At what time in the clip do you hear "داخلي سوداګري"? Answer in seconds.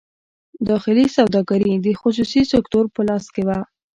0.69-1.71